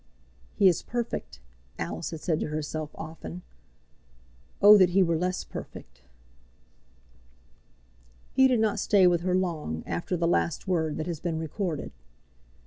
"He 0.55 0.67
is 0.67 0.81
perfect!" 0.81 1.39
Alice 1.77 2.09
had 2.09 2.21
said 2.21 2.39
to 2.39 2.47
herself 2.47 2.89
often. 2.95 3.43
"Oh 4.59 4.75
that 4.75 4.89
he 4.89 5.03
were 5.03 5.15
less 5.15 5.43
perfect!" 5.43 6.01
He 8.33 8.47
did 8.47 8.59
not 8.59 8.79
stay 8.79 9.05
with 9.05 9.21
her 9.21 9.35
long 9.35 9.83
after 9.85 10.17
the 10.17 10.27
last 10.27 10.67
word 10.67 10.97
that 10.97 11.05
has 11.05 11.19
been 11.19 11.37
recorded. 11.37 11.91